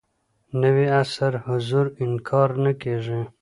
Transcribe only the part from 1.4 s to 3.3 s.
حضور انکار نه کېږي.